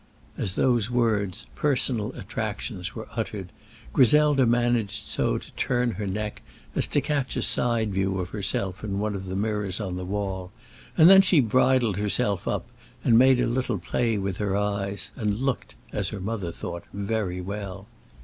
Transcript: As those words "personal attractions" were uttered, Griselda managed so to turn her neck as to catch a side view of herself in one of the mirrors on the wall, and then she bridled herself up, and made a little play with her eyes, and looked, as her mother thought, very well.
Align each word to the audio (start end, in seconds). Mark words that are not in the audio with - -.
As 0.35 0.53
those 0.53 0.89
words 0.89 1.45
"personal 1.53 2.11
attractions" 2.13 2.95
were 2.95 3.07
uttered, 3.15 3.51
Griselda 3.93 4.47
managed 4.47 5.05
so 5.05 5.37
to 5.37 5.51
turn 5.53 5.91
her 5.91 6.07
neck 6.07 6.41
as 6.75 6.87
to 6.87 7.01
catch 7.01 7.35
a 7.35 7.43
side 7.43 7.93
view 7.93 8.17
of 8.17 8.29
herself 8.29 8.83
in 8.83 8.97
one 8.97 9.13
of 9.13 9.27
the 9.27 9.35
mirrors 9.35 9.79
on 9.79 9.97
the 9.97 10.03
wall, 10.03 10.51
and 10.97 11.07
then 11.07 11.21
she 11.21 11.39
bridled 11.39 11.97
herself 11.97 12.47
up, 12.47 12.65
and 13.03 13.19
made 13.19 13.39
a 13.39 13.45
little 13.45 13.77
play 13.77 14.17
with 14.17 14.37
her 14.37 14.57
eyes, 14.57 15.11
and 15.17 15.37
looked, 15.37 15.75
as 15.93 16.09
her 16.09 16.19
mother 16.19 16.51
thought, 16.51 16.83
very 16.91 17.39
well. 17.39 17.85